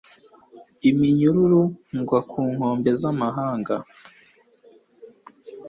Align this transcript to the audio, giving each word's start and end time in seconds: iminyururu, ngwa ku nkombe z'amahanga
iminyururu, 0.89 1.61
ngwa 1.99 2.19
ku 2.29 2.39
nkombe 2.51 2.91
z'amahanga 3.01 3.75